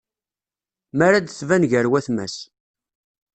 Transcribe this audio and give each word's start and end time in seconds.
Mi 0.95 1.03
ara 1.07 1.19
d-tban 1.19 1.63
gar 1.71 1.85
watma-s. 1.91 2.35